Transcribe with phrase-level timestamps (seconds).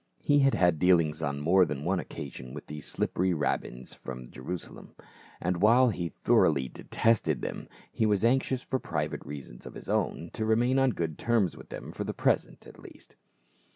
[0.23, 4.95] He had had dealings on more than one occasion with these slippery rabbins from Jerusalem,
[5.39, 9.75] and while he thor oughly detested them, he was anxious for private rea sons of
[9.75, 13.15] his own to remain on good terms with them for the present at least.